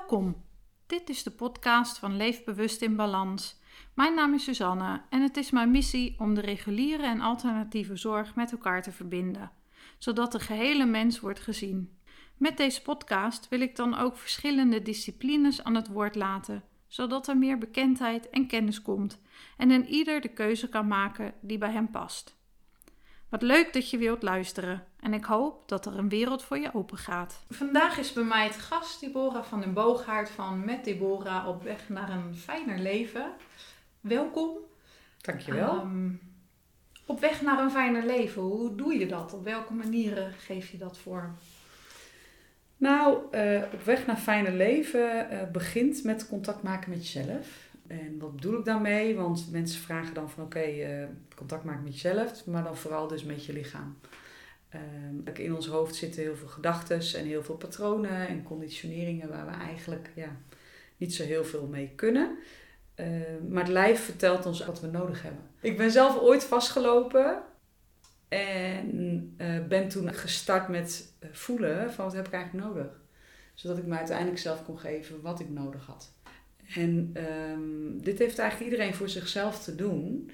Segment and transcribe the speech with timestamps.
[0.00, 0.44] Welkom.
[0.86, 3.60] Dit is de podcast van Leef Bewust in Balans.
[3.94, 8.34] Mijn naam is Suzanne en het is mijn missie om de reguliere en alternatieve zorg
[8.34, 9.50] met elkaar te verbinden,
[9.98, 11.98] zodat de gehele mens wordt gezien.
[12.36, 17.38] Met deze podcast wil ik dan ook verschillende disciplines aan het woord laten, zodat er
[17.38, 19.20] meer bekendheid en kennis komt
[19.56, 22.39] en een ieder de keuze kan maken die bij hem past.
[23.30, 26.74] Wat leuk dat je wilt luisteren en ik hoop dat er een wereld voor je
[26.74, 27.42] open gaat.
[27.50, 31.88] Vandaag is bij mij het gast Deborah van den Boogaard van Met Deborah op weg
[31.88, 33.32] naar een fijner leven.
[34.00, 34.50] Welkom.
[35.20, 35.78] Dankjewel.
[35.78, 36.20] Um,
[37.06, 39.32] op weg naar een fijner leven, hoe doe je dat?
[39.32, 41.36] Op welke manieren geef je dat vorm?
[42.76, 47.69] Nou, uh, op weg naar fijner leven uh, begint met contact maken met jezelf.
[47.90, 49.16] En wat bedoel ik daarmee?
[49.16, 53.06] Want mensen vragen dan van oké, okay, uh, contact maken met jezelf, maar dan vooral
[53.06, 53.98] dus met je lichaam.
[54.74, 59.46] Um, in ons hoofd zitten heel veel gedachten en heel veel patronen en conditioneringen waar
[59.46, 60.36] we eigenlijk ja,
[60.96, 62.38] niet zo heel veel mee kunnen.
[62.96, 63.06] Uh,
[63.48, 65.42] maar het lijf vertelt ons wat we nodig hebben.
[65.60, 67.42] Ik ben zelf ooit vastgelopen
[68.28, 73.00] en uh, ben toen gestart met voelen van wat heb ik eigenlijk nodig.
[73.54, 76.12] Zodat ik me uiteindelijk zelf kon geven wat ik nodig had.
[76.74, 77.14] En
[77.50, 80.30] um, dit heeft eigenlijk iedereen voor zichzelf te doen.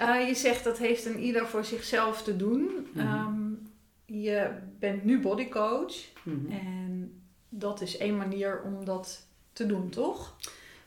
[0.00, 2.60] Uh, je zegt dat heeft een ieder voor zichzelf te doen.
[2.60, 3.26] Mm -hmm.
[3.26, 3.68] um,
[4.04, 5.94] je bent nu bodycoach.
[6.22, 6.58] Mm -hmm.
[6.58, 10.36] En dat is één manier om dat te doen, toch?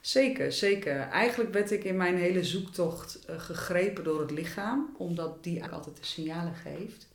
[0.01, 0.99] Zeker, zeker.
[0.99, 5.85] Eigenlijk werd ik in mijn hele zoektocht uh, gegrepen door het lichaam, omdat die eigenlijk
[5.85, 7.07] altijd de signalen geeft.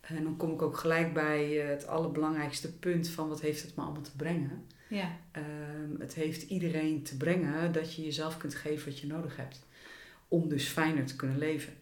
[0.00, 3.76] En dan kom ik ook gelijk bij uh, het allerbelangrijkste punt van wat heeft het
[3.76, 4.66] me allemaal te brengen.
[4.88, 5.16] Ja.
[5.36, 9.66] Um, het heeft iedereen te brengen dat je jezelf kunt geven wat je nodig hebt.
[10.28, 11.72] Om dus fijner te kunnen leven.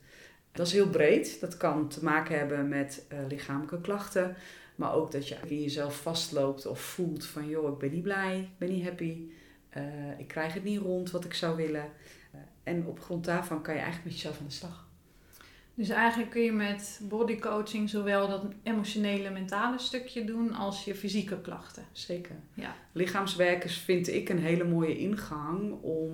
[0.52, 1.40] Dat is heel breed.
[1.40, 4.36] Dat kan te maken hebben met uh, lichamelijke klachten.
[4.74, 7.48] Maar ook dat je in jezelf vastloopt of voelt van...
[7.48, 9.30] joh, ik ben niet blij, ik ben niet happy.
[9.76, 11.90] Uh, ik krijg het niet rond wat ik zou willen.
[12.62, 14.88] En op grond daarvan kan je eigenlijk met jezelf aan de slag.
[15.74, 21.40] Dus eigenlijk kun je met bodycoaching zowel dat emotionele, mentale stukje doen als je fysieke
[21.40, 21.84] klachten.
[21.92, 22.36] Zeker.
[22.54, 22.74] Ja.
[22.92, 26.10] Lichaamswerkers vind ik een hele mooie ingang om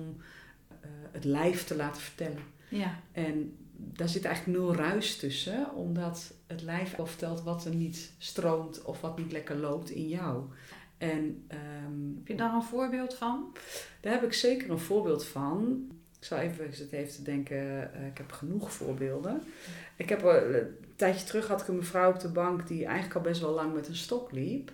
[0.81, 2.43] uh, het lijf te laten vertellen.
[2.69, 2.99] Ja.
[3.11, 8.13] En daar zit eigenlijk nul ruis tussen, omdat het lijf al vertelt wat er niet
[8.17, 10.43] stroomt of wat niet lekker loopt in jou.
[10.97, 11.47] En,
[11.85, 13.55] um, heb je daar een voorbeeld van?
[14.01, 15.87] Daar heb ik zeker een voorbeeld van.
[16.21, 19.43] Ik zal even zitten even te denken, uh, ik heb genoeg voorbeelden.
[19.95, 23.15] Ik heb uh, een tijdje terug had ik een mevrouw op de bank die eigenlijk
[23.15, 24.71] al best wel lang met een stok liep.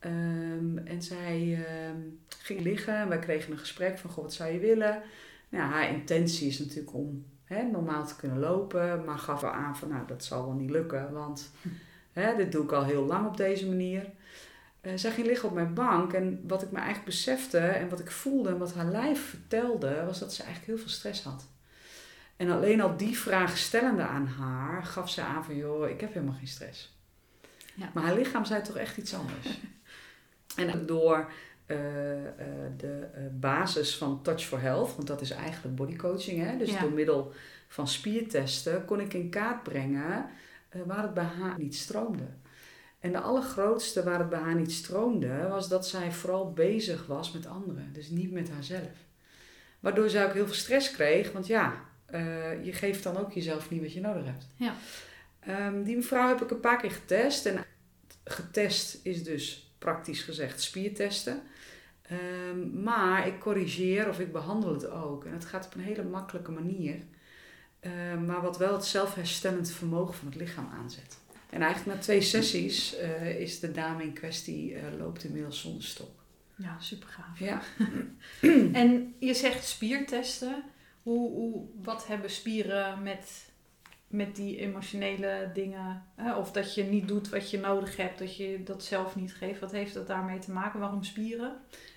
[0.00, 1.58] Um, en zij
[1.90, 5.02] um, ging liggen en wij kregen een gesprek van, goh, wat zou je willen?
[5.48, 9.76] Nou, haar intentie is natuurlijk om hè, normaal te kunnen lopen, maar gaf wel aan
[9.76, 11.50] van, nou, dat zal wel niet lukken, want
[12.12, 14.10] hè, dit doe ik al heel lang op deze manier.
[14.86, 18.00] Uh, zij ging liggen op mijn bank en wat ik me eigenlijk besefte en wat
[18.00, 21.46] ik voelde en wat haar lijf vertelde, was dat ze eigenlijk heel veel stress had.
[22.36, 26.12] En alleen al die vraag stellende aan haar gaf ze aan van joh, ik heb
[26.12, 26.98] helemaal geen stress.
[27.74, 27.90] Ja.
[27.94, 29.60] Maar haar lichaam zei toch echt iets anders.
[30.70, 31.32] en door
[31.66, 32.26] uh, uh,
[32.76, 36.56] de basis van Touch for Health, want dat is eigenlijk bodycoaching, hè?
[36.56, 36.80] dus ja.
[36.80, 37.32] door middel
[37.68, 40.30] van spiertesten kon ik in kaart brengen
[40.86, 42.26] waar het bij haar niet stroomde.
[43.04, 47.32] En de allergrootste waar het bij haar niet stroomde, was dat zij vooral bezig was
[47.32, 47.92] met anderen.
[47.92, 48.92] Dus niet met haarzelf.
[49.80, 53.70] Waardoor zij ook heel veel stress kreeg, want ja, uh, je geeft dan ook jezelf
[53.70, 54.46] niet wat je nodig hebt.
[54.56, 54.74] Ja.
[55.66, 57.46] Um, die mevrouw heb ik een paar keer getest.
[57.46, 57.64] En
[58.24, 61.42] getest is dus praktisch gezegd spiertesten.
[62.50, 65.24] Um, maar ik corrigeer of ik behandel het ook.
[65.24, 66.94] En het gaat op een hele makkelijke manier.
[67.80, 71.22] Um, maar wat wel het zelfherstellend vermogen van het lichaam aanzet.
[71.54, 75.82] En eigenlijk na twee sessies uh, is de dame in kwestie uh, loopt inmiddels zonder
[75.82, 76.24] stok.
[76.56, 77.38] Ja, super gaaf.
[77.38, 77.60] Ja.
[78.82, 80.62] en je zegt spiertesten.
[81.02, 83.50] Hoe, hoe, wat hebben spieren met,
[84.06, 86.02] met die emotionele dingen?
[86.14, 86.34] Hè?
[86.36, 89.60] Of dat je niet doet wat je nodig hebt, dat je dat zelf niet geeft.
[89.60, 90.80] Wat heeft dat daarmee te maken?
[90.80, 91.56] Waarom spieren?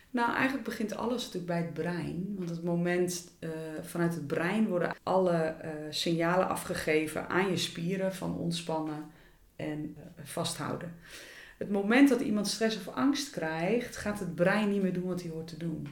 [0.10, 2.36] Nou, eigenlijk begint alles natuurlijk bij het brein.
[2.38, 3.50] Want het moment uh,
[3.82, 9.16] vanuit het brein worden alle uh, signalen afgegeven aan je spieren van ontspannen
[9.58, 10.96] en uh, vasthouden.
[11.58, 15.22] Het moment dat iemand stress of angst krijgt, gaat het brein niet meer doen wat
[15.22, 15.88] hij hoort te doen.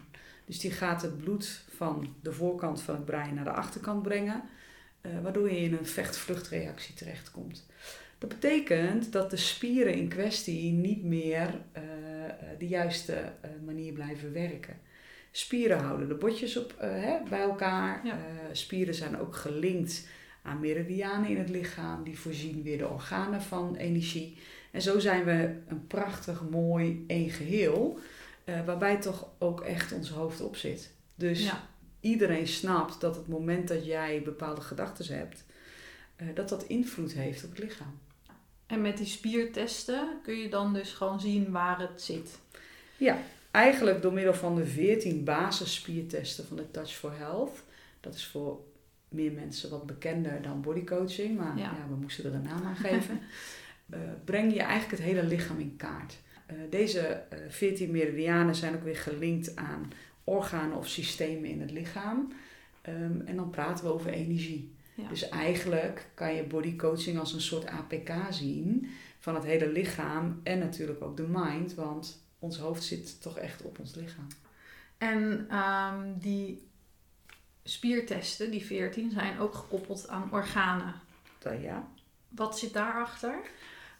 [0.45, 4.43] Dus die gaat het bloed van de voorkant van het brein naar de achterkant brengen,
[5.01, 7.65] uh, waardoor je in een vecht-vluchtreactie terechtkomt.
[8.17, 11.83] Dat betekent dat de spieren in kwestie niet meer uh,
[12.59, 13.31] de juiste
[13.65, 14.79] manier blijven werken.
[15.31, 18.05] Spieren houden de botjes op, hè, bij elkaar.
[18.05, 18.17] Ja.
[18.51, 20.07] spieren zijn ook gelinkt
[20.45, 22.03] aan meridianen in het lichaam.
[22.03, 24.37] Die voorzien weer de organen van energie.
[24.71, 27.99] En zo zijn we een prachtig, mooi één geheel.
[28.43, 30.91] eh, waarbij toch ook echt ons hoofd op zit.
[31.15, 31.67] Dus Ja.
[31.99, 35.43] iedereen snapt dat het moment dat jij bepaalde gedachten hebt,
[36.15, 37.99] eh, dat dat invloed heeft op het lichaam.
[38.67, 42.39] En met die spiertesten kun je dan dus gewoon zien waar het zit.
[43.51, 47.63] Eigenlijk door middel van de 14 basisspiertesten van de Touch for Health.
[47.99, 48.59] Dat is voor
[49.15, 51.63] meer mensen wat bekender dan bodycoaching, maar Ja.
[51.63, 51.87] ja.
[51.89, 53.19] we moesten er een naam aan geven.
[53.89, 56.17] Eh, breng je eigenlijk het hele lichaam in kaart.
[56.45, 59.91] Eh, deze eh 14 meridianen zijn ook weer gelinkt aan
[60.23, 62.33] organen of systemen in het lichaam.
[62.81, 64.73] Ehm, en dan praten we over energie.
[64.95, 65.07] Ja.
[65.07, 68.87] Dus eigenlijk kan je bodycoaching als een soort APK zien
[69.19, 73.61] van het hele lichaam en natuurlijk ook de mind, want ons hoofd zit toch echt
[73.61, 74.27] op ons lichaam.
[74.97, 76.67] En ehm, die
[77.67, 80.93] spiertesten, die 14, zijn ook gekoppeld aan organen.
[81.61, 81.87] Ja.
[82.29, 83.35] Wat zit daarachter?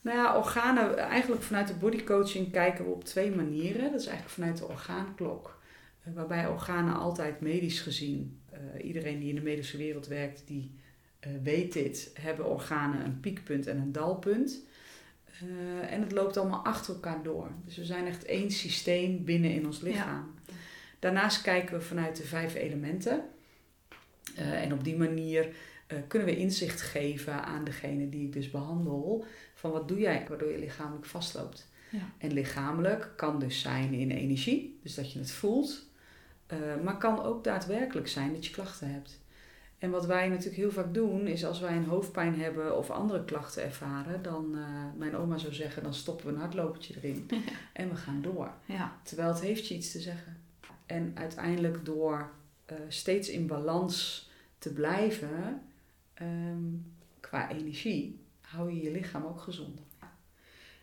[0.02, 3.92] Nou ja, organen, eigenlijk vanuit de bodycoaching kijken we op twee manieren.
[3.92, 5.62] Dat is eigenlijk vanuit de orgaanklok.
[6.04, 10.76] Eh, Waarbij organen altijd medisch gezien, eh, iedereen die in de medische wereld werkt, die
[11.20, 14.64] eh, weet dit, hebben organen een piekpunt en een dalpunt.
[15.90, 17.52] En het loopt allemaal achter elkaar door.
[17.66, 20.34] Dus we zijn echt één systeem binnen in ons lichaam.
[21.00, 23.24] Daarnaast kijken we vanuit de vijf elementen.
[24.36, 25.56] Eh, en op die manier
[25.88, 29.26] eh, kunnen we inzicht geven aan degene die ik dus behandel.
[29.54, 31.70] Van wat doe jij waardoor je lichamelijk vastloopt.
[31.90, 32.12] Ja.
[32.18, 35.86] En lichamelijk kan dus zijn in energie, dus dat je het voelt.
[36.48, 39.20] Eh, maar kan ook daadwerkelijk zijn dat je klachten hebt.
[39.78, 43.24] En wat wij natuurlijk heel vaak doen, is als wij een hoofdpijn hebben of andere
[43.26, 44.58] klachten ervaren, dan,
[44.98, 47.30] mijn oma zou zeggen, dan stoppen we een hardlopertje erin
[47.74, 48.52] en we gaan door.
[48.66, 50.38] Ja, Terwijl het heeft je iets te zeggen.
[50.86, 52.30] En uiteindelijk door
[52.88, 54.25] steeds in balans
[54.66, 55.62] te blijven
[56.14, 56.64] ehm,
[57.20, 59.80] qua energie, hou je je lichaam ook gezond.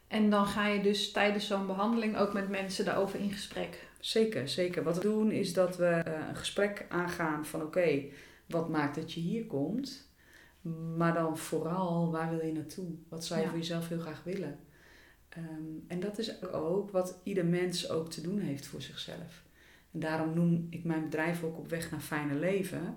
[0.09, 3.89] en dan ga je dus tijdens zo'n behandeling ook met mensen daarover in gesprek.
[4.01, 4.83] Zeker, zeker.
[4.83, 8.03] Wat we doen is dat we eh, een gesprek aangaan van oké,
[8.47, 10.11] wat maakt dat je hier komt?
[10.97, 12.91] Maar dan vooral, waar wil je naartoe?
[13.09, 13.51] Wat zou je Ja.
[13.51, 14.59] voor jezelf heel graag willen?
[15.29, 15.45] Ehm,
[15.87, 19.43] en dat is ook wat ieder mens ook te doen heeft voor zichzelf.
[19.93, 22.97] En daarom noem ik mijn bedrijf ook op weg naar fijne leven.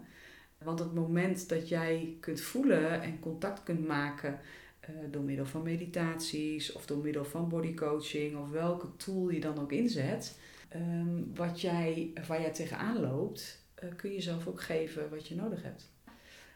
[0.65, 4.39] Want het moment dat jij kunt voelen en contact kunt maken
[4.79, 9.59] eh, door middel van meditaties of door middel van bodycoaching of welke tool je dan
[9.59, 10.39] ook inzet,
[10.69, 15.35] ehm, wat jij, waar jij tegenaan loopt, eh, kun je zelf ook geven wat je
[15.35, 15.89] nodig hebt.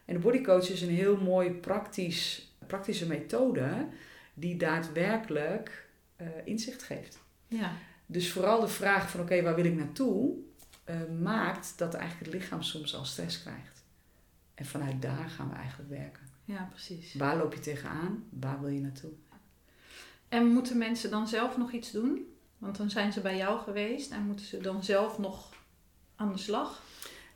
[0.04, 3.86] En de bodycoach is een heel mooi praktisch, praktische methode
[4.34, 7.18] die daadwerkelijk eh, inzicht geeft.
[7.48, 7.72] Ja,
[8.06, 10.34] Dus vooral de vraag van oké, waar wil ik naartoe,
[10.84, 13.79] eh, maakt dat eigenlijk het lichaam soms al stress krijgt.
[14.60, 16.22] En vanuit daar gaan we eigenlijk werken.
[16.44, 17.14] ja precies.
[17.14, 18.24] Waar loop je tegenaan?
[18.30, 19.10] Waar wil je naartoe?
[20.28, 22.34] En moeten mensen dan zelf nog iets doen?
[22.58, 25.54] Want dan zijn ze bij jou geweest en moeten ze dan zelf nog
[26.16, 26.82] aan de slag?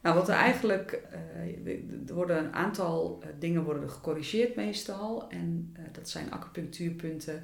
[0.02, 1.66] Nou, wat er eigenlijk, eh,
[2.08, 5.28] er worden een aantal eh, dingen worden gecorrigeerd meestal.
[5.30, 7.42] En eh, dat zijn acupunctuurpunten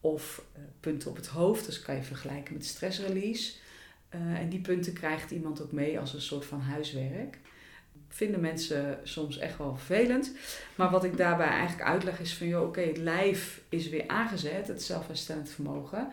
[0.00, 0.44] of
[0.80, 1.66] punten op het hoofd.
[1.66, 3.60] Dus kan je vergelijken met stressrelease.
[4.08, 7.38] En die punten krijgt iemand ook mee als een soort van huiswerk.
[8.14, 10.32] Vinden mensen soms echt wel vervelend.
[10.74, 14.68] Maar wat ik daarbij eigenlijk uitleg is van, joh, oké, het lijf is weer aangezet,
[14.68, 16.08] het zelfherstellend vermogen.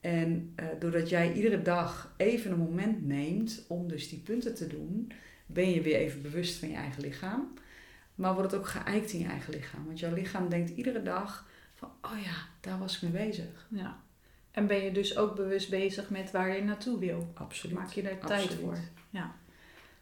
[0.00, 4.66] En eh, doordat jij iedere dag even een moment neemt om dus die punten te
[4.66, 5.12] doen,
[5.46, 7.54] ben je weer even bewust van je eigen lichaam.
[8.14, 9.86] Maar wordt het ook geëikt in je eigen lichaam.
[9.86, 13.66] Want jouw lichaam denkt iedere dag van, oh ja, daar was ik mee bezig.
[13.68, 14.00] Ja.
[14.50, 17.30] En ben je dus ook bewust bezig met waar je naartoe wil?
[17.34, 17.76] Absoluut.
[17.76, 18.60] Maak je daar tijd Absoluut.
[18.64, 18.78] voor?
[19.10, 19.34] Ja.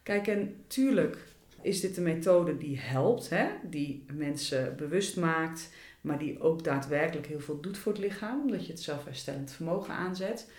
[0.03, 1.17] Kijk, en tuurlijk
[1.61, 3.47] is dit een methode die helpt, hè?
[3.63, 5.69] die mensen bewust maakt,
[6.01, 9.93] maar die ook daadwerkelijk heel veel doet voor het lichaam, omdat je het zelfherstellend vermogen
[9.93, 10.51] aanzet.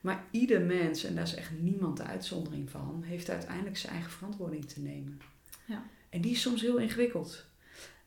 [0.00, 4.10] Maar ieder mens, en daar is echt niemand de uitzondering van, heeft uiteindelijk zijn eigen
[4.10, 5.20] verantwoording te nemen.
[5.64, 5.82] Ja.
[6.08, 7.46] En die is soms heel ingewikkeld.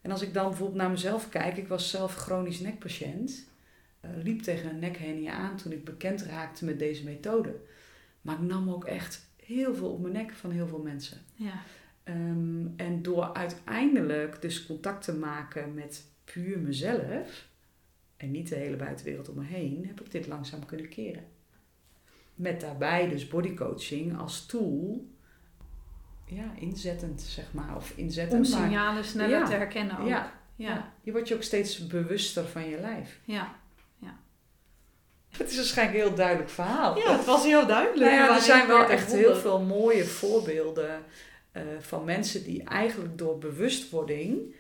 [0.02, 3.48] En als ik dan bijvoorbeeld naar mezelf kijk, ik was zelf chronisch nekpatiënt,
[4.00, 7.56] eh, liep tegen een nekhernie aan toen ik bekend raakte met deze methode.
[8.22, 11.18] Maar ik nam ook echt heel veel op mijn nek van heel veel mensen.
[11.34, 11.62] Ja.
[12.04, 17.48] Ehm, en door uiteindelijk dus contact te maken met puur mezelf
[18.18, 21.24] en niet de hele buitenwereld om me heen, heb ik dit langzaam kunnen keren.
[22.36, 25.06] Met daarbij dus bodycoaching als tool,
[26.26, 28.46] ja, inzettend zeg maar, of inzettend.
[28.46, 29.46] Om maar- signalen sneller Ja.
[29.46, 30.08] te herkennen ook.
[30.08, 30.68] Ja, Ja.
[30.68, 30.94] ja.
[31.02, 33.20] Je wordt je ook steeds bewuster van je lijf.
[33.24, 33.60] Ja.
[35.38, 36.98] Het is waarschijnlijk een heel duidelijk verhaal.
[36.98, 38.12] Ja, het was heel duidelijk.
[38.12, 41.04] Nou ja, er zijn wel echt heel veel mooie voorbeelden
[41.52, 44.56] eh, van mensen die eigenlijk door bewustwording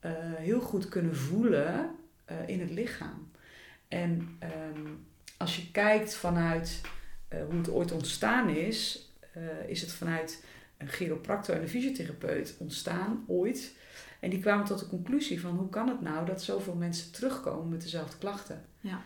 [0.00, 1.90] eh, heel goed kunnen voelen
[2.24, 3.30] eh, in het lichaam.
[3.88, 4.86] En ehm,
[5.36, 6.80] als je kijkt vanuit
[7.28, 9.10] hoe het ooit ontstaan is,
[9.66, 10.44] is het vanuit
[10.76, 13.74] een chiropractor en een fysiotherapeut ontstaan, ooit.
[14.20, 17.68] En die kwamen tot de conclusie van hoe kan het nou dat zoveel mensen terugkomen
[17.68, 18.64] met dezelfde klachten.
[18.80, 19.02] Ja.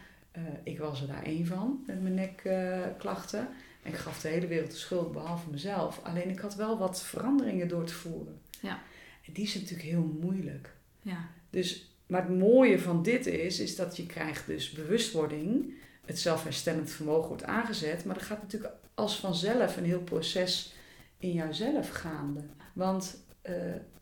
[0.63, 3.49] Ik was er daar één van met mijn nekklachten.
[3.85, 6.01] En ik gaf de hele wereld de schuld behalve mezelf.
[6.03, 8.41] Alleen ik had wel wat veranderingen door te voeren.
[8.61, 8.83] Ja.
[9.27, 10.71] En die is natuurlijk heel moeilijk.
[11.03, 11.29] Ja.
[11.51, 15.75] Dus, maar het mooie van dit is, is dat je krijgt dus bewustwording.
[16.05, 18.05] Het zelfherstellend vermogen wordt aangezet.
[18.05, 20.75] Maar er gaat natuurlijk als vanzelf een heel proces
[21.19, 22.41] in jouzelf gaande.
[22.73, 23.55] Want eh,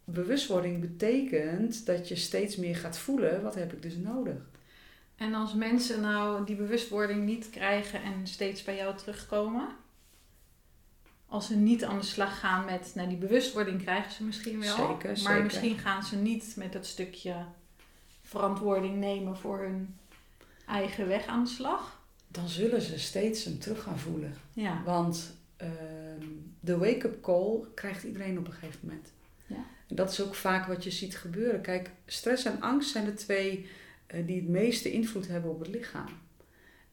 [0.04, 4.50] bewustwording betekent dat je steeds meer gaat voelen, wat heb ik dus nodig?
[5.16, 9.69] En als mensen nou die bewustwording niet krijgen en steeds bij jou terugkomen,
[11.26, 14.76] als ze niet aan de slag gaan met, nou die bewustwording krijgen ze misschien wel,
[14.76, 15.42] Zeker, maar zeker.
[15.42, 17.35] misschien gaan ze niet met dat stukje
[18.23, 19.97] verantwoording nemen voor hun
[20.66, 22.00] eigen weg aan de slag.
[22.28, 24.35] Dan zullen ze steeds hem terug gaan voelen.
[24.52, 26.26] Ja, Want ehm,
[26.61, 29.12] de wake-up call krijgt iedereen op een gegeven moment.
[29.47, 29.64] Ja.
[29.88, 31.61] En dat is ook vaak wat je ziet gebeuren.
[31.61, 33.66] Kijk, stress en angst zijn de twee
[34.26, 36.09] die het meeste invloed hebben op het lichaam.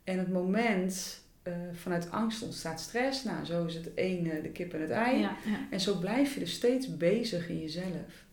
[0.03, 3.23] En het moment eh, vanuit angst ontstaat stress.
[3.23, 5.19] Nou, zo is het eh, de kip en het ei.
[5.19, 5.67] ja, ja.
[5.69, 8.25] En zo blijf je dus steeds bezig in jezelf.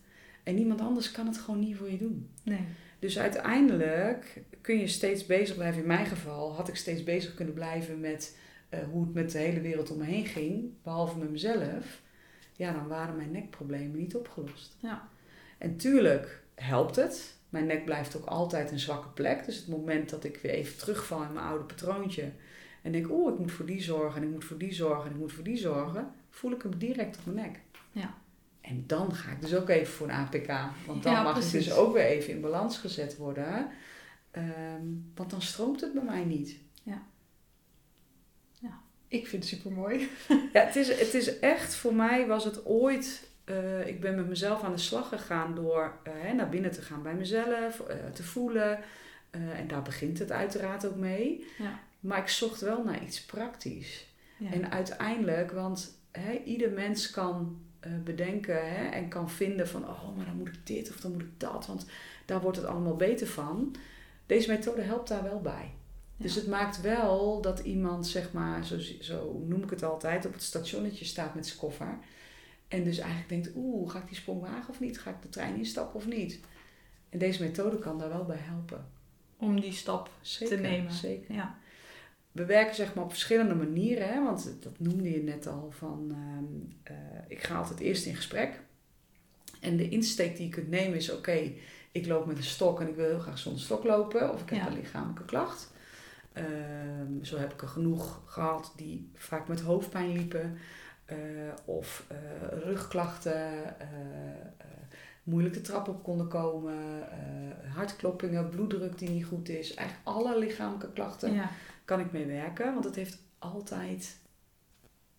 [0.43, 2.28] En niemand anders kan het gewoon niet voor je doen.
[2.43, 2.64] Nee.
[2.99, 5.81] Dus uiteindelijk kun je steeds bezig blijven.
[5.81, 8.38] In mijn geval had ik steeds bezig kunnen blijven met
[8.69, 12.02] eh, hoe het met de hele wereld om me heen ging, behalve met mezelf.
[12.52, 14.76] Ja, dan waren mijn nekproblemen niet opgelost.
[14.81, 15.09] Ja.
[15.59, 17.36] En tuurlijk helpt het.
[17.49, 19.45] Mijn nek blijft ook altijd een zwakke plek.
[19.45, 22.33] Dus het moment dat ik weer even terugval in mijn oude patroontje.
[22.83, 25.12] En denk, oeh, ik moet voor die zorgen, en ik moet voor die zorgen, en
[25.12, 26.12] ik moet voor die zorgen.
[26.31, 27.61] Voel ik hem direct op mijn nek.
[27.93, 28.15] Ja.
[28.61, 30.47] En dan ga ik dus ook even voor een APK.
[30.87, 31.65] Want dan Ja, mag precies.
[31.65, 33.69] dus ook weer even in balans gezet worden.
[34.31, 34.85] Ehm,
[35.15, 36.57] want dan stroomt het bij mij niet.
[39.09, 40.09] Ik vind het super mooi.
[40.53, 43.31] Ja, het is, het is echt, voor mij was het ooit...
[43.47, 47.03] eh, ik ben met mezelf aan de slag gegaan door eh, naar binnen te gaan
[47.03, 47.81] bij mezelf.
[47.81, 48.79] eh, te voelen.
[49.31, 51.47] En daar begint het uiteraard ook mee.
[51.59, 51.81] Ja.
[52.00, 54.07] Maar ik zocht wel naar iets praktisch.
[54.37, 54.50] Ja.
[54.50, 57.59] En uiteindelijk, want hè, ieder mens kan
[58.05, 61.23] bedenken hè, en kan vinden van, oh, maar dan moet ik dit of dan moet
[61.23, 61.87] ik dat, want
[62.25, 63.76] daar wordt het allemaal beter van.
[64.26, 65.75] Deze methode helpt daar wel bij.
[66.17, 70.33] Dus het maakt wel dat iemand, zeg maar, zo, zo noem ik het altijd, op
[70.33, 71.99] het stationnetje staat met zijn koffer.
[72.76, 74.99] En dus eigenlijk denkt, oeh, ga ik die sprong wagen of niet?
[75.00, 76.40] Ga ik de trein instappen of niet?
[77.09, 78.87] En deze methode kan daar wel bij helpen.
[79.37, 80.92] Om die stap Zeker, te nemen.
[80.92, 81.35] Zeker.
[81.35, 81.59] Ja.
[82.33, 86.11] We werken zeg maar op verschillende manieren, hè, want dat noemde je net al van,
[86.11, 88.61] ehm, eh, ik ga altijd eerst in gesprek.
[89.61, 91.52] En de insteek die je kunt nemen is, oké,
[91.92, 94.50] ik loop met een stok en ik wil heel graag zonder stok lopen, of ik
[94.50, 94.66] heb Ja.
[94.66, 95.73] een lichamelijke klacht.
[96.33, 100.59] Ehm, zo heb ik er genoeg gehad die vaak met hoofdpijn liepen,
[101.64, 102.16] of eh,
[102.64, 103.34] rugklachten,
[103.80, 103.90] eh,
[104.58, 104.66] eh,
[105.22, 109.75] moeilijk de trap op konden komen, eh, hartkloppingen, bloeddruk die niet goed is.
[109.75, 111.50] Eigenlijk alle lichamelijke klachten Ja.
[111.84, 114.18] kan ik mee werken, want het heeft altijd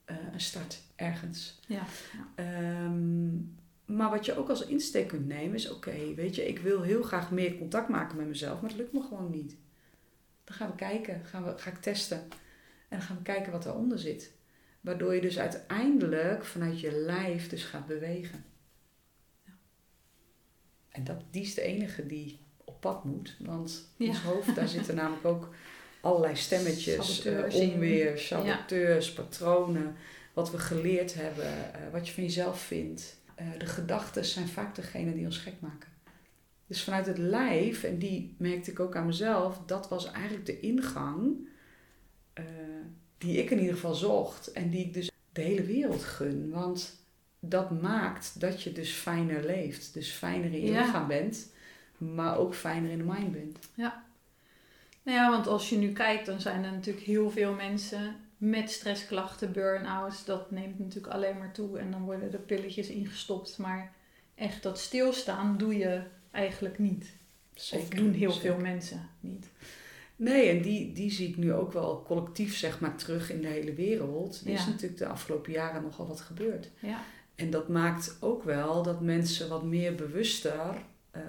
[0.05, 1.59] eh, een start ergens.
[1.67, 1.81] Ja.
[2.35, 3.35] Ehm,
[3.85, 7.03] maar wat je ook als insteek kunt nemen is: oké, weet je, ik wil heel
[7.03, 9.55] graag meer contact maken met mezelf, maar het lukt me gewoon niet.
[10.43, 12.17] Dan gaan we kijken, gaan we, ga ik testen.
[12.87, 14.31] En dan gaan we kijken wat eronder zit.
[14.87, 18.45] Waardoor je dus uiteindelijk vanuit je lijf dus gaat bewegen.
[20.89, 23.35] En dat, die is de enige die op pad moet.
[23.39, 24.11] Want in Ja.
[24.11, 25.49] ons hoofd, daar zitten namelijk ook
[26.01, 29.95] allerlei stemmetjes, Saboteurs eh, onweer, saboteurs, patronen.
[30.33, 33.17] Wat we geleerd hebben, eh, wat je van jezelf vindt.
[33.35, 35.89] Eh, de gedachten zijn vaak degene die ons gek maken.
[36.67, 40.59] Dus vanuit het lijf, en die merkte ik ook aan mezelf, dat was eigenlijk de
[40.59, 41.47] ingang
[43.17, 44.51] die ik in ieder geval zocht.
[44.51, 46.49] En die ik dus de hele wereld gun.
[46.49, 46.95] Want
[47.39, 49.93] dat maakt dat je dus fijner leeft.
[49.93, 50.81] Dus fijner in je Ja.
[50.85, 51.51] lichaam bent,
[51.97, 53.57] maar ook fijner in de mind bent.
[55.03, 58.71] Nou ja, want als je nu kijkt, dan zijn er natuurlijk heel veel mensen met
[58.71, 60.25] stressklachten, burn-outs.
[60.25, 63.57] Dat neemt natuurlijk alleen maar toe en dan worden er pilletjes ingestopt.
[63.57, 63.93] Maar
[64.35, 67.15] echt dat stilstaan doe je eigenlijk niet.
[67.73, 68.51] of doen heel zeker.
[68.51, 69.47] veel mensen niet.
[70.19, 73.47] Nee, en die, die zie ik nu ook wel collectief zeg maar terug in de
[73.47, 74.41] hele wereld.
[74.45, 76.69] Er is natuurlijk de afgelopen jaren nogal wat gebeurd.
[76.79, 77.01] Ja,
[77.35, 80.75] En dat maakt ook wel dat mensen wat meer bewuster,
[81.11, 81.21] eh,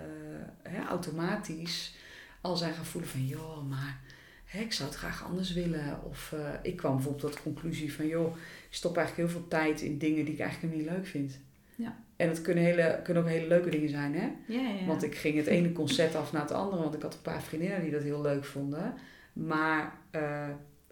[0.62, 1.94] hè, automatisch,
[2.40, 4.00] al zijn gaan voelen van, joh, maar
[4.44, 6.04] hè, ik zou het graag anders willen.
[6.04, 8.36] Of eh, ik kwam bijvoorbeeld tot de conclusie van, joh,
[8.68, 11.38] ik stop eigenlijk heel veel tijd in dingen die ik eigenlijk niet leuk vind.
[11.78, 11.96] Ja.
[12.16, 14.30] En het kunnen, hele, kunnen ook hele leuke dingen zijn, hè?
[14.46, 14.86] ja, ja.
[14.86, 17.42] Want ik ging het ene concert af na het andere, want ik had een paar
[17.42, 18.94] vriendinnen die dat heel leuk vonden.
[19.32, 20.48] Maar eh,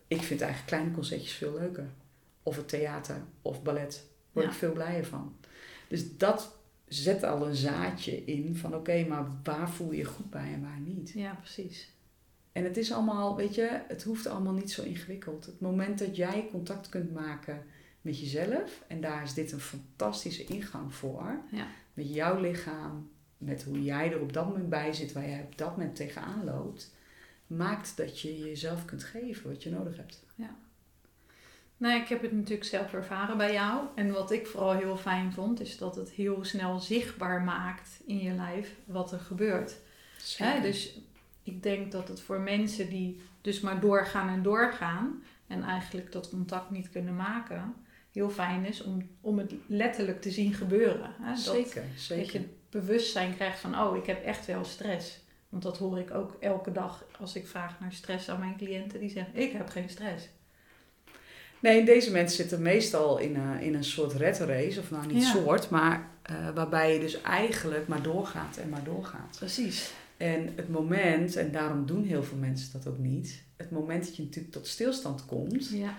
[0.07, 1.89] ik vind eigenlijk kleine concertjes veel leuker.
[2.43, 4.07] Of het theater of ballet.
[4.33, 5.37] Word ik veel blijer van.
[5.89, 10.31] Dus dat zet al een zaadje in van oké, maar waar voel je je goed
[10.31, 11.11] bij en waar niet.
[11.15, 11.95] Ja, precies.
[12.53, 15.47] En het is allemaal, weet je, het hoeft allemaal niet zo ingewikkeld.
[15.47, 17.65] Het moment dat jij contact kunt maken
[18.07, 21.67] met jezelf, en daar is dit een fantastische ingang voor, Ja.
[21.95, 25.59] met jouw lichaam, met hoe jij er op dat moment bij zit, waar jij op
[25.59, 26.95] dat moment tegenaan loopt,
[27.47, 30.25] maakt dat je jezelf kunt geven wat je nodig hebt.
[31.79, 33.87] Nee, ik heb het natuurlijk zelf ervaren bij jou.
[33.95, 38.19] En wat ik vooral heel fijn vond, is dat het heel snel zichtbaar maakt in
[38.19, 39.77] je lijf wat er gebeurt.
[40.37, 40.61] Hè?
[40.61, 41.01] Dus
[41.43, 46.29] ik denk dat het voor mensen die dus maar doorgaan en doorgaan en eigenlijk dat
[46.29, 47.75] contact niet kunnen maken,
[48.17, 51.15] heel fijn is om, om het letterlijk te zien gebeuren.
[51.21, 51.29] Hè?
[51.31, 52.33] Dat, zeker, dat zeker.
[52.33, 55.25] je het bewustzijn krijgt van, oh, ik heb echt wel stress.
[55.49, 59.01] Want dat hoor ik ook elke dag als ik vraag naar stress aan mijn cliënten.
[59.01, 60.29] Die zeggen, ik heb geen stress.
[61.61, 65.23] Nee, deze mensen zitten meestal in een, in een soort red race, of nou niet
[65.23, 65.31] Ja.
[65.31, 69.37] soort, maar eh, waarbij je dus eigenlijk maar doorgaat en maar doorgaat.
[69.39, 69.93] Precies.
[70.17, 74.17] En het moment, en daarom doen heel veel mensen dat ook niet, het moment dat
[74.17, 75.95] je natuurlijk tot stilstand komt, Ja,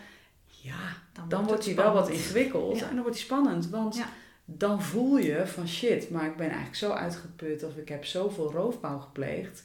[0.68, 2.84] ja, dan, dan wordt hij wel wat ingewikkeld Ja.
[2.90, 3.70] en dan wordt hij spannend.
[3.70, 4.10] Want Ja.
[4.46, 8.52] dan voel je van shit, maar ik ben eigenlijk zo uitgeput of ik heb zoveel
[8.52, 9.64] roofbouw gepleegd.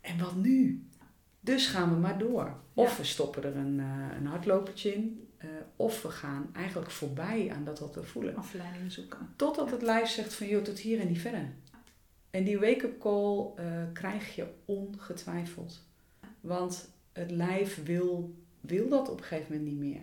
[0.00, 0.86] En wat nu?
[1.40, 2.56] Dus gaan we maar door.
[2.74, 2.96] Of Ja.
[2.96, 7.64] we stoppen er een, eh, een hardlopertje in, eh, of we gaan eigenlijk voorbij aan
[7.64, 8.36] dat wat we voelen.
[8.36, 9.32] Afleiding zoeken.
[9.36, 11.52] Totdat het lijf zegt van joh, tot hier en niet verder.
[12.30, 15.82] En die wake-up call eh, krijg je ongetwijfeld.
[16.40, 20.00] Want het lijf wil, wil dat op een gegeven moment niet meer.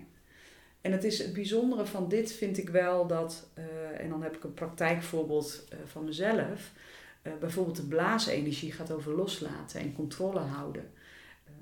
[0.82, 3.64] En het is het bijzondere van dit vind ik wel dat, eh,
[4.00, 6.72] en dan heb ik een praktijkvoorbeeld eh, van mezelf.
[7.22, 10.92] Eh, bijvoorbeeld de blaasenergie gaat over loslaten en controle houden.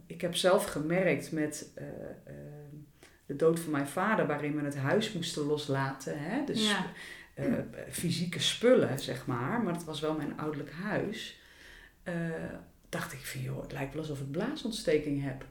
[0.06, 1.70] Ik heb zelf gemerkt met
[3.26, 6.20] de dood van mijn vader, waarin we het huis moesten loslaten.
[6.20, 6.46] Hè?
[6.46, 6.86] Dus Ja.
[7.90, 9.62] fysieke spullen, zeg maar.
[9.64, 11.40] Maar het was wel mijn ouderlijk huis.
[12.90, 15.46] Dacht ik van, joh, het lijkt wel alsof ik blaasontsteking heb.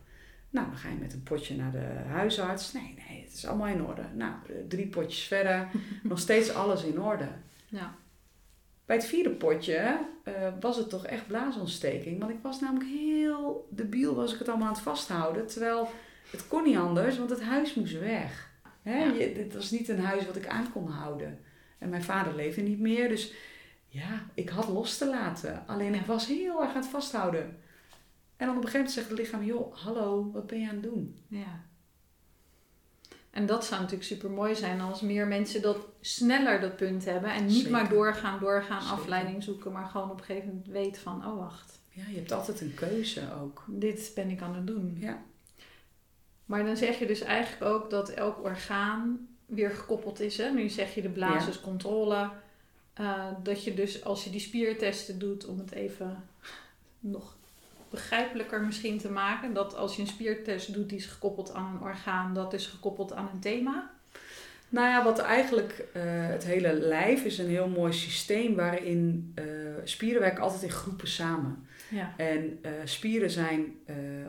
[0.50, 2.72] Nou, dan ga je met een potje naar de huisarts.
[2.72, 4.02] Nee, nee, het is allemaal in orde.
[4.14, 5.68] Nou, eh, drie potjes verder,
[6.02, 7.28] nog steeds alles in orde.
[7.66, 7.94] Ja.
[8.86, 12.18] Bij het vierde potje eh, was het toch echt blaasontsteking.
[12.18, 15.46] Want ik was namelijk heel debiel, was ik het allemaal aan het vasthouden.
[15.46, 15.88] Terwijl
[16.30, 18.50] het kon niet anders, want het huis moest weg.
[18.82, 18.98] Hè?
[18.98, 19.12] Ja.
[19.12, 21.38] Je, dit was niet een huis wat ik aan kon houden.
[21.78, 23.32] En mijn vader leefde niet meer, dus
[23.88, 25.62] ja, ik had los te laten.
[25.66, 25.98] Alleen Ja.
[26.00, 27.56] ik was heel erg aan het vasthouden.
[28.38, 30.74] En dan op een gegeven moment zegt het lichaam, joh, hallo, wat ben je aan
[30.74, 31.16] het doen?
[31.28, 31.66] ja.
[33.30, 37.30] En dat zou natuurlijk super mooi zijn als meer mensen dat sneller dat punt hebben.
[37.32, 37.70] En niet Zeker.
[37.70, 38.96] maar doorgaan, doorgaan, Zeker.
[38.96, 39.72] afleiding zoeken.
[39.72, 42.74] Maar gewoon op een gegeven moment weten van, oh wacht, Ja, je hebt altijd een
[42.74, 43.64] keuze ook.
[43.66, 44.96] dit ben ik aan het doen.
[45.00, 45.22] Ja,
[46.44, 50.36] Maar dan zeg je dus eigenlijk ook dat elk orgaan weer gekoppeld is.
[50.36, 50.50] Hè?
[50.50, 52.30] Nu zeg je de blaas is controle.
[52.92, 56.24] Eh, dat je dus als je die spiertesten doet, om het even
[57.00, 57.36] nog
[57.90, 59.54] begrijpelijker misschien te maken.
[59.54, 63.12] Dat als je een spiertest doet die is gekoppeld aan een orgaan, dat is gekoppeld
[63.12, 63.90] aan een thema.
[64.68, 69.44] Nou ja, wat eigenlijk eh, het hele lijf is een heel mooi systeem waarin eh,
[69.84, 71.66] spieren werken altijd in groepen samen.
[71.90, 72.14] Ja.
[72.16, 73.64] En eh, spieren zijn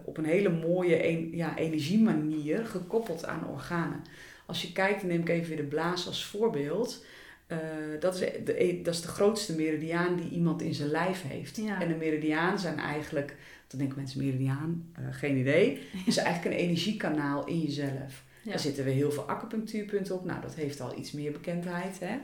[0.04, 4.02] op een hele mooie en, ja, energiemanier gekoppeld aan organen.
[4.46, 7.06] Als je kijkt, neem ik even weer de blaas als voorbeeld.
[7.50, 7.58] Eh,
[8.00, 11.58] dat, is de, dat is de grootste meridiaan die iemand in zijn lijf heeft.
[11.58, 11.82] Ja.
[11.82, 13.36] En een meridiaan zijn eigenlijk,
[13.68, 18.24] dan denken mensen meridiaan, eh, geen idee, is eigenlijk een energiekanaal in jezelf.
[18.44, 18.50] Ja.
[18.50, 20.26] Daar zitten weer heel veel acupunctuurpunten op.
[20.26, 22.00] Nou, dat heeft al iets meer bekendheid.
[22.00, 22.18] Hè?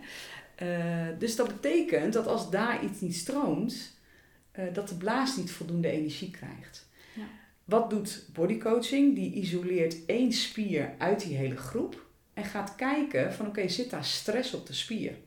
[0.56, 3.94] Eh, dus dat betekent dat als daar iets niet stroomt,
[4.74, 6.88] dat de blaas niet voldoende energie krijgt.
[7.14, 7.28] Ja.
[7.64, 9.16] Wat doet bodycoaching?
[9.16, 12.05] Die isoleert één spier uit die hele groep
[12.36, 15.18] en gaat kijken van oké, zit daar stress op de spier?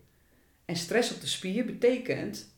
[0.64, 2.54] En stress op de spier betekent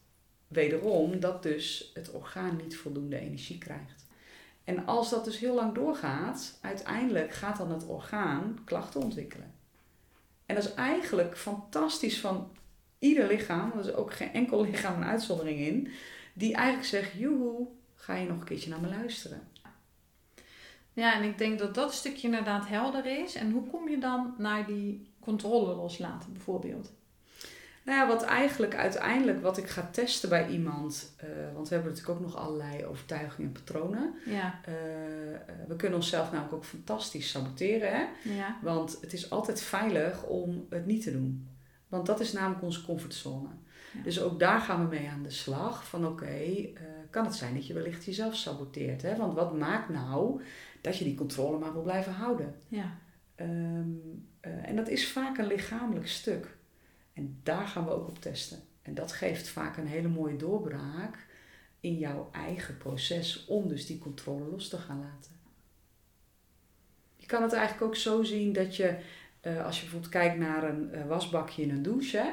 [0.49, 4.07] wederom dat dus het orgaan niet voldoende energie krijgt.
[4.65, 9.53] En als dat dus heel lang doorgaat, uiteindelijk gaat dan het orgaan klachten ontwikkelen.
[10.47, 12.53] En dat is eigenlijk fantastisch van
[12.99, 15.89] ieder lichaam, er is ook geen enkel lichaam een uitzondering in,
[16.33, 19.49] die eigenlijk zegt, joehoe, ga je nog een keertje naar me luisteren.
[21.01, 23.35] Ja, en ik denk dat dat stukje inderdaad helder is.
[23.35, 26.93] En hoe kom je dan naar die controle loslaten bijvoorbeeld?
[27.85, 31.93] Nou ja, wat eigenlijk uiteindelijk wat ik ga testen bij iemand, eh, want we hebben
[31.93, 34.15] natuurlijk ook nog allerlei overtuigingen en patronen.
[34.27, 38.05] Ja, Eh, eh, we kunnen onszelf namelijk ook fantastisch saboteren, hè?
[38.35, 41.49] ja, Want het is altijd veilig om het niet te doen.
[41.89, 43.49] Want dat is namelijk onze comfortzone.
[43.95, 44.03] Ja.
[44.03, 45.87] Dus ook daar gaan we mee aan de slag.
[45.89, 46.69] Van oké,
[47.11, 49.03] kan het zijn dat je wellicht jezelf saboteert.
[49.03, 49.17] Hè?
[49.17, 50.43] Want wat maakt nou
[50.81, 52.55] dat je die controle maar wil blijven houden.
[52.69, 52.99] Ja.
[53.35, 53.89] Ehm,
[54.41, 56.57] eh, en dat is vaak een lichamelijk stuk.
[57.13, 58.59] En daar gaan we ook op testen.
[58.83, 61.27] En dat geeft vaak een hele mooie doorbraak
[61.81, 65.39] in jouw eigen proces om dus die controle los te gaan laten.
[67.17, 68.99] Je kan het eigenlijk ook zo zien dat je,
[69.41, 72.31] eh, als je bijvoorbeeld kijkt naar een uh, wasbakje in een douche, hè,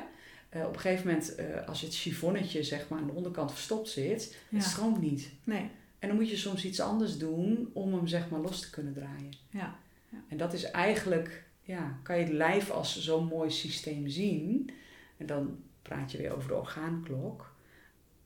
[0.59, 4.37] uh, op een gegeven moment, als het chiffonnetje zeg maar aan de onderkant verstopt zit,
[4.49, 4.57] Ja.
[4.57, 5.31] het stroomt niet.
[5.43, 5.69] Nee.
[5.99, 8.93] En dan moet je soms iets anders doen om hem zeg maar los te kunnen
[8.93, 9.33] draaien.
[9.49, 9.79] Ja.
[10.27, 14.71] En dat is eigenlijk, ja, kan je het lijf als zo'n mooi systeem zien.
[15.17, 17.55] En dan praat je weer over de orgaanklok.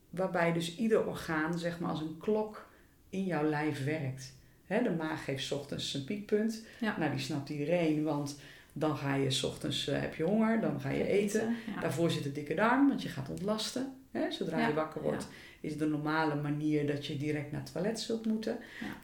[0.10, 2.70] Waarbij dus ieder orgaan zeg maar als een klok
[3.10, 4.34] in jouw lijf werkt.
[4.66, 6.66] Hè, de maag geeft 's ochtends een piekpunt.
[6.80, 6.98] Ja.
[6.98, 8.40] Nou, die snapt iedereen, want
[8.74, 11.56] dan ga je 's ochtends, eh, heb je honger, dan ga je eten.
[11.74, 11.82] Ja.
[11.82, 13.94] Daarvoor zit de dikke darm, want je gaat ontlasten.
[14.12, 14.32] Hè?
[14.32, 15.28] Zodra Ja, je wakker wordt,
[15.62, 18.58] is de normale manier dat je direct naar het toilet zult moeten.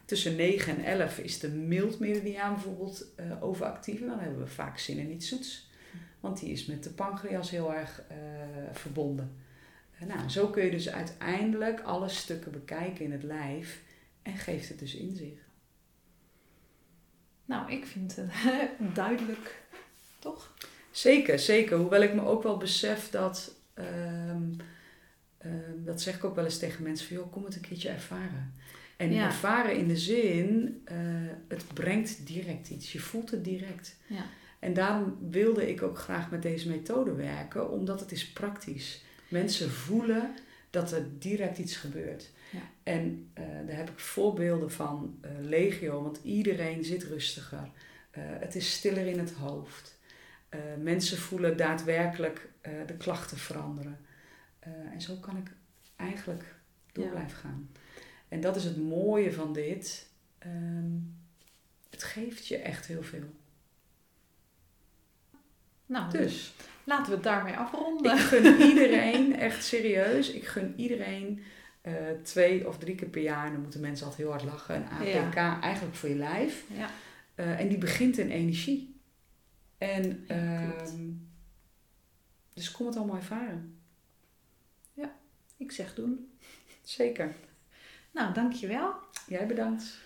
[0.04, 4.00] Tussen 9 en 11 is de mildmeridiaan bijvoorbeeld eh, overactief.
[4.00, 5.70] Dan hebben we vaak zin in iets zoets.
[6.20, 8.16] Want die is met de pancreas heel erg eh,
[8.72, 9.36] verbonden.
[9.98, 13.82] Eh, nou, zo kun je dus uiteindelijk alle stukken bekijken in het lijf.
[14.22, 15.42] En geeft het dus inzicht.
[17.44, 18.30] Nou, ik vind het
[18.94, 19.62] duidelijk.
[20.18, 20.54] Toch?
[20.90, 21.76] Zeker, zeker.
[21.76, 23.54] Hoewel ik me ook wel besef dat,
[25.38, 27.88] ehm, dat zeg ik ook wel eens tegen mensen, van, joh, kom het een keertje
[27.88, 28.54] ervaren.
[28.96, 29.26] En Ja.
[29.26, 30.96] ervaren in de zin, eh,
[31.48, 32.92] het brengt direct iets.
[32.92, 33.96] Je voelt het direct.
[34.06, 34.24] Ja.
[34.58, 39.02] En daarom wilde ik ook graag met deze methode werken, omdat het is praktisch.
[39.28, 40.34] Mensen voelen
[40.70, 42.30] dat er direct iets gebeurt.
[42.50, 42.60] Ja.
[42.82, 47.70] En eh, daar heb ik voorbeelden van eh, legio, want iedereen zit rustiger.
[48.18, 49.98] Het is stiller in het hoofd.
[50.78, 52.48] Mensen voelen daadwerkelijk
[52.86, 53.98] de klachten veranderen.
[54.68, 55.50] Eh, en zo kan ik
[55.96, 56.54] eigenlijk
[56.92, 57.10] door Ja.
[57.10, 57.70] blijven gaan.
[58.28, 60.08] En dat is het mooie van dit.
[60.38, 60.90] Ehm,
[61.90, 63.30] het geeft je echt heel veel.
[65.86, 66.54] Nou, Dus
[66.84, 68.12] laten we het daarmee afronden.
[68.14, 71.42] ik gun iedereen, echt serieus, ik gun iedereen
[71.80, 73.46] eh, twee of drie keer per jaar.
[73.46, 74.76] En dan moeten mensen altijd heel hard lachen.
[74.76, 76.64] Een APK eigenlijk voor je lijf.
[76.76, 76.90] Ja.
[77.34, 79.00] Eh, en die begint in energie.
[79.78, 81.10] En Ja, ehm,
[82.54, 83.77] dus kom het allemaal ervaren.
[85.58, 86.32] Ik zeg doen.
[86.82, 87.34] Zeker.
[88.10, 88.94] Nou, dankjewel.
[89.26, 89.98] Jij bedankt.